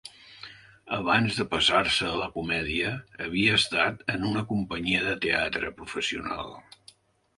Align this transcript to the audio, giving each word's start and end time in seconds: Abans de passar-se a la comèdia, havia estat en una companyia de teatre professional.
Abans 0.95 1.35
de 1.41 1.45
passar-se 1.51 2.07
a 2.07 2.15
la 2.21 2.29
comèdia, 2.39 2.95
havia 3.27 3.59
estat 3.61 4.03
en 4.17 4.27
una 4.33 4.45
companyia 4.55 5.05
de 5.13 5.15
teatre 5.27 5.71
professional. 5.83 6.51